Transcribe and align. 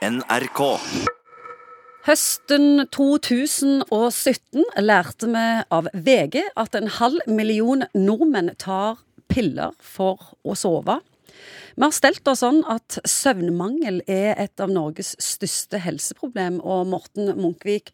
NRK. 0.00 0.60
Høsten 2.06 2.86
2017 2.88 4.62
lærte 4.80 5.28
vi 5.28 5.42
av 5.76 5.90
VG 5.92 6.38
at 6.56 6.78
en 6.78 6.88
halv 6.96 7.20
million 7.28 7.84
nordmenn 7.92 8.48
tar 8.56 9.02
piller 9.28 9.74
for 9.84 10.30
å 10.40 10.56
sove. 10.56 10.96
Vi 11.76 11.84
har 11.84 11.92
stelt 11.92 12.24
oss 12.32 12.40
sånn 12.40 12.62
at 12.72 12.96
søvnmangel 13.04 14.00
er 14.08 14.40
et 14.40 14.64
av 14.64 14.72
Norges 14.72 15.12
største 15.20 15.82
helseproblem. 15.84 16.62
Og 16.64 16.88
Morten 16.88 17.34
Munkvik, 17.36 17.92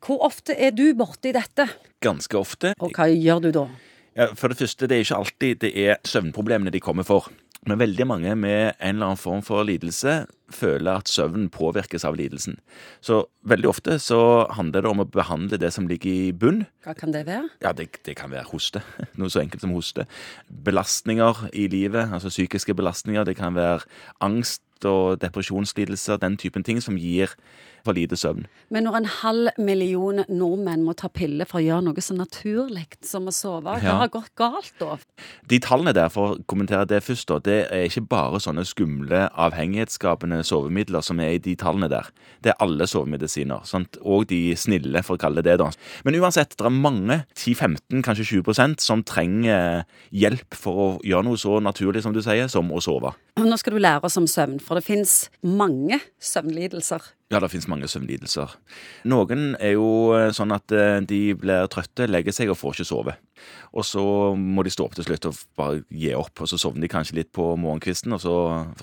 hvor 0.00 0.24
ofte 0.24 0.56
er 0.56 0.72
du 0.72 0.88
borti 0.96 1.34
dette, 1.36 1.68
Ganske 2.00 2.40
ofte. 2.40 2.72
og 2.80 2.96
hva 2.96 3.10
gjør 3.12 3.44
du 3.44 3.50
da? 3.60 3.66
Ja, 4.16 4.30
for 4.32 4.48
det 4.48 4.56
første, 4.62 4.88
det 4.88 4.96
er 4.96 5.04
ikke 5.04 5.20
alltid 5.20 5.60
det 5.60 5.74
er 5.84 6.00
søvnproblemene 6.00 6.72
de 6.72 6.80
kommer 6.80 7.04
for. 7.04 7.28
Men 7.68 7.80
veldig 7.84 8.06
mange 8.08 8.32
med 8.38 8.72
en 8.80 8.96
eller 8.96 9.12
annen 9.12 9.20
form 9.20 9.44
for 9.44 9.66
lidelse 9.68 10.24
føler 10.52 11.00
at 11.00 11.08
søvnen 11.10 11.48
påvirkes 11.50 12.04
av 12.06 12.14
lidelsen. 12.18 12.58
Så 13.02 13.24
veldig 13.46 13.68
ofte 13.70 13.98
så 14.02 14.46
handler 14.54 14.82
det 14.86 14.90
om 14.90 15.02
å 15.02 15.08
behandle 15.10 15.58
det 15.58 15.72
som 15.74 15.88
ligger 15.90 16.10
i 16.10 16.32
bunn. 16.32 16.64
Hva 16.86 16.94
kan 16.98 17.12
det 17.14 17.24
være? 17.26 17.48
Ja, 17.64 17.72
det, 17.72 17.88
det 18.06 18.16
kan 18.16 18.30
være 18.30 18.46
hoste. 18.52 18.82
Noe 19.18 19.30
så 19.32 19.42
enkelt 19.42 19.64
som 19.64 19.74
hoste. 19.74 20.06
Belastninger 20.64 21.48
i 21.52 21.66
livet, 21.72 22.08
altså 22.12 22.28
psykiske 22.32 22.74
belastninger. 22.78 23.24
Det 23.24 23.36
kan 23.38 23.54
være 23.58 23.80
angst 24.20 24.62
og 24.84 25.16
depresjonslidelser, 25.22 26.18
den 26.20 26.34
typen 26.36 26.62
ting 26.62 26.82
som 26.84 26.98
gir 27.00 27.30
for 27.86 27.94
lite 27.96 28.16
søvn. 28.18 28.42
Men 28.74 28.84
når 28.84 28.96
en 28.98 29.06
halv 29.22 29.48
million 29.62 30.20
nordmenn 30.28 30.82
må 30.84 30.92
ta 30.98 31.08
piller 31.08 31.46
for 31.48 31.62
å 31.62 31.64
gjøre 31.64 31.84
noe 31.86 32.02
så 32.04 32.12
naturlig 32.18 32.82
som 33.06 33.24
å 33.30 33.32
sove, 33.32 33.62
hva 33.72 33.80
Ja. 33.82 33.94
har 34.02 34.10
gått 34.12 34.34
galt 34.36 34.72
da? 34.78 34.98
De 35.48 35.58
tallene 35.64 35.94
der, 35.96 36.10
for 36.12 36.34
å 36.34 36.44
kommentere 36.50 36.84
det 36.90 37.00
først, 37.06 37.28
da, 37.30 37.38
det 37.38 37.56
er 37.72 37.86
ikke 37.88 38.04
bare 38.10 38.40
sånne 38.42 38.66
skumle 38.68 39.30
avhengighetsskapende 39.32 40.35
sovemidler 40.44 41.04
som 41.04 41.20
er 41.22 41.36
i 41.36 41.42
de 41.42 41.54
tallene 41.58 41.88
der. 41.92 42.10
Det 42.44 42.52
er 42.52 42.60
alle 42.64 42.88
sovemedisiner, 42.90 43.64
sant? 43.68 43.96
og 44.02 44.26
de 44.30 44.56
snille, 44.58 45.02
for 45.06 45.16
å 45.16 45.22
kalle 45.22 45.44
det 45.44 45.56
det. 45.60 45.68
Men 46.04 46.18
uansett, 46.20 46.56
det 46.58 46.66
er 46.66 46.74
mange, 46.74 47.22
10-15, 47.36 48.02
kanskje 48.04 48.28
20% 48.42 48.82
som 48.84 49.04
trenger 49.06 49.84
hjelp 50.10 50.56
for 50.56 50.82
å 50.82 50.88
gjøre 51.06 51.28
noe 51.28 51.40
så 51.40 51.60
naturlig 51.64 52.04
som 52.04 52.14
du 52.16 52.22
sier, 52.24 52.50
som 52.52 52.68
å 52.72 52.82
sove. 52.84 53.14
Nå 53.40 53.58
skal 53.60 53.76
du 53.76 53.82
lære 53.82 54.08
oss 54.08 54.18
om 54.20 54.28
søvn, 54.30 54.58
for 54.62 54.78
det 54.78 54.86
fins 54.86 55.26
mange 55.44 56.00
søvnlidelser. 56.22 57.12
Ja, 57.26 57.40
det 57.42 57.48
finnes 57.50 57.66
mange 57.66 57.88
søvnlidelser. 57.90 58.52
Noen 59.10 59.56
er 59.58 59.72
jo 59.74 59.86
eh, 60.14 60.28
sånn 60.30 60.52
at 60.54 60.70
eh, 60.70 61.00
de 61.02 61.32
blir 61.34 61.66
trøtte, 61.72 62.06
legger 62.06 62.30
seg 62.34 62.52
og 62.52 62.58
får 62.60 62.76
ikke 62.76 62.86
sove. 62.86 63.14
Og 63.74 63.82
så 63.84 64.04
må 64.38 64.62
de 64.62 64.70
stå 64.70 64.86
opp 64.86 64.94
til 64.94 65.08
slutt 65.08 65.26
og 65.26 65.40
bare 65.58 65.80
gi 65.90 66.12
opp, 66.14 66.38
og 66.44 66.46
så 66.46 66.58
sovner 66.60 66.86
de 66.86 66.92
kanskje 66.92 67.18
litt 67.18 67.32
på 67.34 67.48
morgenkvisten, 67.58 68.14
og 68.14 68.22
så 68.22 68.36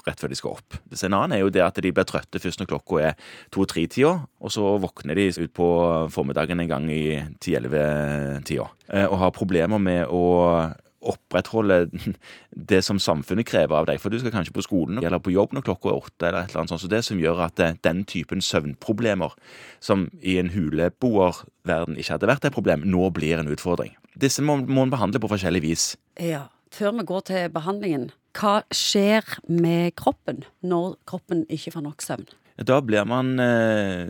rett 0.04 0.20
før 0.20 0.34
de 0.34 0.40
skal 0.42 0.58
opp. 0.58 0.76
Så 0.92 1.08
En 1.08 1.16
annen 1.16 1.38
er 1.38 1.46
jo 1.46 1.54
det 1.56 1.64
at 1.64 1.80
de 1.80 1.94
blir 1.96 2.10
trøtte 2.10 2.44
først 2.44 2.60
når 2.60 2.72
klokka 2.74 3.00
er 3.14 3.16
to-tre-tida, 3.56 4.12
og 4.28 4.52
så 4.52 4.76
våkner 4.84 5.16
de 5.16 5.30
utpå 5.48 5.70
formiddagen 6.12 6.60
en 6.60 6.74
gang 6.76 6.92
i 6.92 7.04
ti-elleve-tida. 7.40 8.68
eh, 8.92 9.06
Og 9.08 9.20
har 9.24 9.32
problemer 9.32 9.80
med 9.80 10.12
å 10.12 10.74
opprettholde 11.12 11.88
det 12.72 12.82
som 12.86 13.02
samfunnet 13.02 13.48
krever 13.50 13.78
av 13.78 13.90
deg. 13.90 14.02
For 14.02 14.14
du 14.14 14.20
skal 14.22 14.34
kanskje 14.36 14.56
på 14.56 14.66
skolen 14.66 15.02
eller 15.04 15.22
på 15.24 15.34
jobb 15.34 15.56
når 15.56 15.68
klokka 15.68 15.92
er 15.92 16.00
åtte, 16.00 16.28
eller 16.30 16.40
et 16.44 16.54
eller 16.54 16.64
annet 16.64 16.74
sånt. 16.74 16.84
Så 16.86 16.92
det 16.92 17.04
som 17.08 17.22
gjør 17.22 17.44
at 17.48 17.62
eh, 17.64 17.78
den 17.86 18.04
typen 18.10 18.44
søvnproblemer, 18.44 19.36
som 19.84 20.08
i 20.22 20.38
en 20.42 20.54
huleboerverden 20.54 22.00
ikke 22.00 22.18
hadde 22.18 22.32
vært 22.32 22.50
et 22.50 22.56
problem, 22.56 22.88
nå 22.88 23.10
blir 23.16 23.42
en 23.42 23.52
utfordring. 23.54 23.96
Disse 24.20 24.44
må 24.46 24.60
må 24.64 24.86
en 24.86 24.94
behandle 24.94 25.22
på 25.22 25.32
forskjellig 25.32 25.64
vis. 25.66 25.94
Ja. 26.22 26.48
Før 26.74 26.96
vi 26.98 27.04
går 27.06 27.26
til 27.28 27.50
behandlingen, 27.54 28.08
hva 28.34 28.64
skjer 28.74 29.28
med 29.46 29.94
kroppen 30.00 30.42
når 30.66 30.96
kroppen 31.06 31.44
ikke 31.54 31.76
får 31.76 31.84
nok 31.86 32.02
søvn? 32.02 32.26
Da 32.66 32.80
blir 32.86 33.06
man 33.10 33.38
eh, 33.42 34.10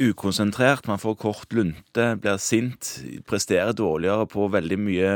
ukonsentrert, 0.00 0.88
man 0.88 0.98
får 0.98 1.14
kort 1.14 1.52
lunte, 1.52 2.06
blir 2.20 2.38
sint, 2.42 2.98
presterer 3.28 3.72
dårligere 3.72 4.26
på 4.30 4.48
veldig 4.52 4.78
mye 4.80 5.10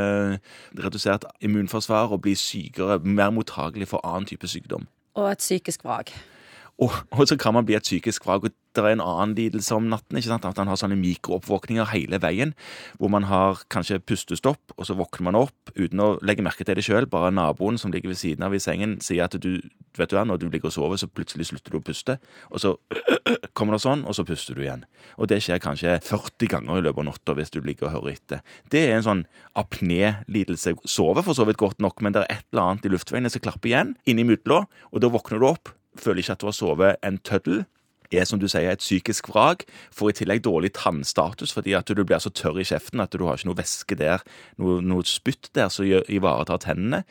redusert 0.78 1.26
immunforsvar 1.44 2.14
og 2.14 2.22
blir 2.26 2.38
sykere, 2.38 3.00
mer 3.02 3.30
mottagelig 3.34 3.90
for 3.90 4.04
annen 4.06 4.28
type 4.28 4.48
sykdom. 4.48 4.86
Og 5.18 5.30
et 5.32 5.42
psykisk 5.42 5.84
vrak. 5.84 6.12
Og, 6.78 6.94
og 7.10 7.26
så 7.26 7.34
kan 7.34 7.56
man 7.56 7.66
bli 7.66 7.74
et 7.74 7.82
psykisk 7.82 8.26
vrak. 8.26 8.44
og 8.46 8.54
Det 8.74 8.84
er 8.84 8.94
en 8.94 9.02
annen 9.02 9.34
lidelse 9.34 9.74
om 9.74 9.88
natten. 9.90 10.16
ikke 10.16 10.30
sant? 10.30 10.44
At 10.46 10.58
man 10.60 10.70
har 10.70 10.78
sånne 10.78 10.98
mikrooppvåkninger 11.00 11.90
hele 11.90 12.20
veien. 12.22 12.54
Hvor 12.98 13.10
man 13.10 13.26
har 13.26 13.64
kanskje 13.70 13.98
pustestopp, 13.98 14.60
og 14.76 14.86
så 14.86 14.94
våkner 14.94 15.26
man 15.26 15.40
opp 15.40 15.72
uten 15.74 15.98
å 15.98 16.12
legge 16.22 16.44
merke 16.46 16.62
til 16.64 16.78
det 16.78 16.86
sjøl. 16.86 17.08
Bare 17.10 17.34
naboen 17.34 17.78
som 17.78 17.90
ligger 17.90 18.12
ved 18.12 18.20
siden 18.20 18.46
av 18.46 18.54
i 18.54 18.62
sengen, 18.62 19.00
sier 19.02 19.26
at 19.26 19.34
du 19.34 19.58
vet 19.98 20.12
du 20.12 20.14
hva, 20.14 20.22
når 20.22 20.38
du 20.38 20.46
ligger 20.46 20.70
og 20.70 20.76
sover, 20.76 21.00
så 21.00 21.08
plutselig 21.10 21.48
slutter 21.48 21.74
du 21.74 21.80
å 21.80 21.82
puste. 21.82 22.18
Og 22.52 22.62
så 22.62 22.76
kommer 23.58 23.74
det 23.74 23.82
sånn, 23.82 24.04
og 24.06 24.14
så 24.14 24.22
puster 24.28 24.54
du 24.54 24.62
igjen. 24.62 24.84
Og 25.18 25.26
det 25.32 25.40
skjer 25.42 25.58
kanskje 25.64 25.96
40 26.06 26.52
ganger 26.52 26.78
i 26.78 26.84
løpet 26.86 27.02
av 27.02 27.08
natta 27.10 27.34
hvis 27.34 27.50
du 27.50 27.58
ligger 27.64 27.88
og 27.88 27.96
hører 27.96 28.14
etter. 28.14 28.44
Det 28.70 28.84
er 28.86 29.00
en 29.00 29.08
sånn 29.08 29.24
apné-lidelse. 29.58 30.76
Sover 30.86 31.26
for 31.26 31.34
så 31.34 31.48
vidt 31.48 31.58
godt 31.58 31.82
nok, 31.82 31.98
men 32.04 32.14
det 32.14 32.22
er 32.22 32.38
et 32.38 32.46
eller 32.52 32.68
annet 32.68 32.86
i 32.86 32.94
luftveiene 32.94 33.34
som 33.34 33.42
klapper 33.42 33.72
igjen 33.72 33.96
inni 34.06 34.28
mudla, 34.28 34.62
og 34.92 35.02
da 35.02 35.10
våkner 35.10 35.42
du 35.42 35.50
opp 35.50 35.74
føler 36.00 36.22
ikke 36.22 36.38
at 36.38 36.44
du 36.44 36.48
har 36.50 36.56
sovet 36.56 37.02
en 37.06 37.18
tøddel, 37.26 37.64
er 38.08 38.24
som 38.24 38.40
du 38.40 38.46
sier 38.48 38.70
et 38.72 38.80
psykisk 38.80 39.28
vrak, 39.32 39.66
får 39.92 40.12
i 40.12 40.16
tillegg 40.22 40.42
dårlig 40.46 40.70
tannstatus 40.78 41.52
fordi 41.52 41.74
at 41.76 41.90
du 41.92 42.00
blir 42.04 42.22
så 42.22 42.32
tørr 42.32 42.60
i 42.62 42.66
kjeften 42.68 43.02
at 43.04 43.12
du 43.12 43.26
har 43.26 43.36
ikke 43.36 43.50
noe 43.50 43.58
væske 43.58 43.98
der, 44.00 44.24
noe, 44.60 44.78
noe 44.80 45.04
spytt 45.08 45.50
der 45.56 45.68
som 45.72 45.84
ivaretar 45.84 46.62
tennene. 46.64 47.02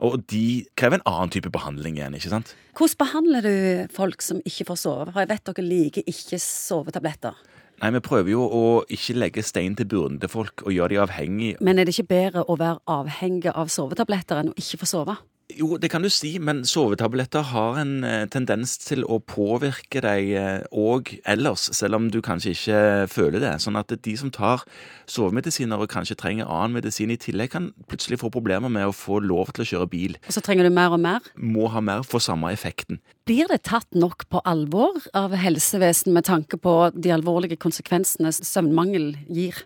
Og 0.00 0.22
de 0.30 0.64
krever 0.78 1.00
en 1.00 1.08
annen 1.10 1.34
type 1.34 1.52
behandling 1.52 1.98
igjen, 1.98 2.16
ikke 2.16 2.32
sant? 2.32 2.54
Hvordan 2.78 3.02
behandler 3.02 3.44
du 3.44 3.54
folk 3.94 4.24
som 4.24 4.40
ikke 4.48 4.70
får 4.70 4.82
sove? 4.86 5.12
For 5.12 5.24
jeg 5.24 5.32
vet 5.34 5.46
dere 5.50 5.68
liker 5.68 6.12
ikke 6.14 6.40
sovetabletter. 6.42 7.46
Nei, 7.78 7.92
vi 7.94 8.02
prøver 8.02 8.32
jo 8.32 8.42
å 8.42 8.62
ikke 8.90 9.14
legge 9.14 9.42
stein 9.46 9.76
til 9.78 9.86
byrden 9.90 10.18
til 10.22 10.30
folk 10.32 10.64
og 10.64 10.74
gjøre 10.74 10.96
de 10.96 11.02
avhengig. 11.04 11.50
Men 11.62 11.78
er 11.78 11.86
det 11.86 11.94
ikke 11.94 12.10
bedre 12.10 12.42
å 12.50 12.56
være 12.58 12.80
avhengig 12.90 13.52
av 13.52 13.70
sovetabletter 13.70 14.40
enn 14.40 14.50
å 14.50 14.56
ikke 14.58 14.80
få 14.80 14.88
sove? 14.96 15.14
Jo, 15.58 15.72
det 15.80 15.90
kan 15.90 16.04
du 16.04 16.10
si, 16.12 16.36
men 16.38 16.62
sovetabletter 16.68 17.48
har 17.50 17.80
en 17.80 18.04
eh, 18.06 18.26
tendens 18.30 18.76
til 18.78 19.02
å 19.10 19.18
påvirke 19.18 20.02
deg 20.04 20.30
òg 20.70 21.10
ellers, 21.26 21.64
selv 21.74 21.98
om 21.98 22.06
du 22.14 22.20
kanskje 22.22 22.54
ikke 22.54 22.82
føler 23.10 23.42
det. 23.42 23.54
Sånn 23.64 23.78
at 23.80 23.90
de 23.90 24.14
som 24.20 24.30
tar 24.34 24.62
sovemedisiner 25.10 25.80
og 25.82 25.90
kanskje 25.90 26.18
trenger 26.20 26.46
annen 26.46 26.76
medisin 26.78 27.10
i 27.10 27.18
tillegg, 27.18 27.50
kan 27.56 27.70
plutselig 27.90 28.20
få 28.22 28.30
problemer 28.34 28.70
med 28.70 28.86
å 28.86 28.94
få 28.94 29.18
lov 29.24 29.50
til 29.56 29.64
å 29.64 29.68
kjøre 29.72 29.90
bil. 29.90 30.18
Og 30.28 30.36
så 30.36 30.44
trenger 30.44 30.68
du 30.68 30.74
mer 30.74 30.94
og 30.94 31.02
mer. 31.02 31.26
Må 31.34 31.66
ha 31.74 31.82
mer 31.82 32.06
for 32.06 32.22
samme 32.22 32.52
effekten. 32.54 33.02
Blir 33.28 33.50
det 33.50 33.64
tatt 33.68 33.88
nok 33.98 34.28
på 34.32 34.40
alvor 34.48 35.02
av 35.16 35.34
helsevesenet 35.36 36.14
med 36.14 36.28
tanke 36.28 36.60
på 36.60 36.76
de 36.94 37.12
alvorlige 37.12 37.58
konsekvensene 37.60 38.32
søvnmangel 38.36 39.10
gir? 39.26 39.64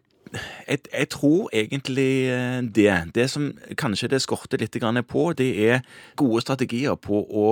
Jeg, 0.69 0.79
jeg 0.93 1.09
tror 1.13 1.51
egentlig 1.53 2.29
eh, 2.33 2.61
det. 2.63 2.95
Det 3.15 3.29
som 3.31 3.51
kanskje 3.79 4.09
det 4.15 4.23
skorter 4.25 4.63
litt 4.63 4.79
på, 5.07 5.33
det 5.37 5.51
er 5.69 5.83
gode 6.17 6.41
strategier 6.41 6.97
på 6.97 7.21
å 7.23 7.47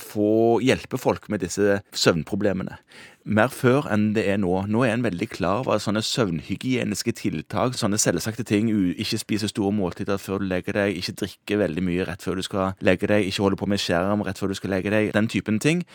få 0.00 0.58
hjelpe 0.64 0.98
folk 0.98 1.28
med 1.30 1.44
disse 1.44 1.78
søvnproblemene. 1.94 2.78
Mer 3.24 3.48
før 3.48 3.86
enn 3.88 4.10
det 4.16 4.26
er 4.28 4.36
nå. 4.42 4.50
Nå 4.68 4.82
er 4.84 4.92
en 4.96 5.04
veldig 5.06 5.28
klar 5.32 5.62
over 5.62 5.78
sånne 5.80 6.02
søvnhygieniske 6.04 7.14
tiltak, 7.16 7.76
sånne 7.78 7.96
selvsagte 8.00 8.44
ting. 8.44 8.68
Ikke 9.00 9.20
spise 9.22 9.48
store 9.48 9.72
måltider 9.72 10.20
før 10.20 10.42
du 10.42 10.48
legger 10.50 10.76
deg, 10.76 10.98
ikke 10.98 11.14
drikke 11.22 11.60
veldig 11.62 11.84
mye 11.86 12.08
rett 12.10 12.26
før 12.26 12.40
du 12.40 12.44
skal 12.44 12.74
legge 12.84 13.08
deg, 13.08 13.24
ikke 13.24 13.46
holde 13.46 13.60
på 13.62 13.70
med 13.70 13.80
skjerm 13.80 14.26
rett 14.26 14.40
før 14.40 14.52
du 14.52 14.58
skal 14.58 14.74
legge 14.76 14.92
deg. 14.92 15.12
Den 15.16 15.30
typen 15.32 15.62
ting. 15.62 15.86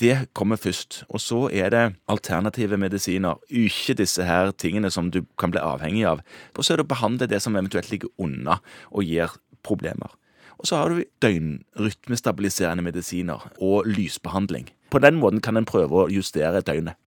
Det 0.00 0.16
kommer 0.34 0.58
først. 0.58 1.04
Og 1.12 1.22
så 1.22 1.44
er 1.52 1.70
det 1.70 1.84
alternative 2.10 2.80
medisiner. 2.80 3.38
Ikke 3.46 3.94
disse 4.00 4.26
her 4.26 4.50
tingene 4.56 4.90
som 4.90 5.12
du 5.12 5.22
kan 5.38 5.54
bli 5.54 5.62
avhengig 5.62 6.08
av. 6.08 6.24
Og 6.56 6.64
så 6.64 6.74
er 6.74 6.82
det 6.82 6.88
å 6.88 6.94
behandle 6.96 7.30
det 7.30 7.44
som 7.44 7.54
eventuelt 7.54 7.92
ligger 7.92 8.10
unna 8.18 8.58
og 8.90 9.06
gir 9.06 9.36
problemer. 9.62 10.10
Og 10.58 10.68
så 10.68 10.76
har 10.76 10.88
du 10.92 11.02
døgnrytmestabiliserende 11.22 12.84
medisiner 12.84 13.48
og 13.60 13.86
lysbehandling. 13.86 14.68
På 14.90 14.98
den 14.98 15.16
måten 15.16 15.40
kan 15.40 15.56
en 15.56 15.68
prøve 15.68 16.04
å 16.04 16.10
justere 16.12 16.60
døgnet. 16.60 16.98